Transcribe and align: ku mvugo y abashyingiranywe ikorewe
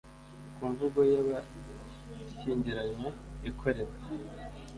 ku 0.55 0.61
mvugo 0.71 0.99
y 1.11 1.15
abashyingiranywe 1.21 3.09
ikorewe 3.49 3.95